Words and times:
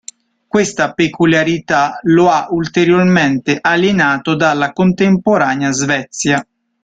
Questa 0.47 0.93
peculiarità 0.93 1.99
lo 2.05 2.31
ha 2.31 2.47
ulteriormente 2.49 3.59
alienato 3.61 4.33
dalla 4.33 4.73
contemporanea 4.73 5.69
Svezia. 5.71 6.43